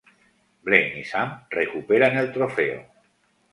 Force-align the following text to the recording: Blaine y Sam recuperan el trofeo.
Blaine 0.63 0.99
y 0.99 1.03
Sam 1.03 1.45
recuperan 1.51 2.17
el 2.17 2.33
trofeo. 2.33 2.83